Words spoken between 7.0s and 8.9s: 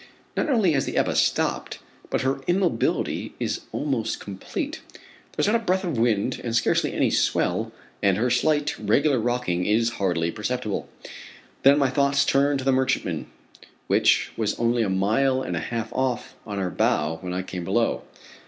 swell, and her slight,